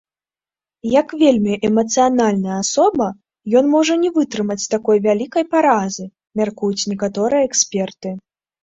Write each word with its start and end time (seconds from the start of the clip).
Як 1.01 1.11
вельмі 1.23 1.53
эмацыянальная 1.69 2.55
асоба, 2.63 3.07
ён 3.61 3.71
можа 3.77 3.93
не 4.05 4.09
вытрымаць 4.19 4.61
такой 4.75 4.97
вялікай 5.07 5.43
паразы, 5.53 6.03
мяркуюць 6.43 6.87
некаторыя 6.97 7.43
эксперты. 7.53 8.09